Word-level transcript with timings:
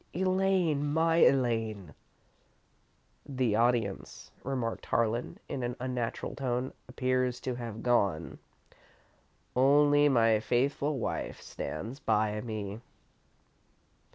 "Elaine! 0.15 0.83
My 0.91 1.17
Elaine!" 1.17 1.93
"The 3.23 3.55
audience," 3.55 4.31
remarked 4.43 4.87
Harlan, 4.87 5.37
in 5.47 5.61
an 5.61 5.75
unnatural 5.79 6.33
tone, 6.33 6.73
"appears 6.87 7.39
to 7.41 7.53
have 7.53 7.83
gone. 7.83 8.39
Only 9.55 10.09
my 10.09 10.39
faithful 10.39 10.97
wife 10.97 11.39
stands 11.39 11.99
by 11.99 12.41
me." 12.41 12.81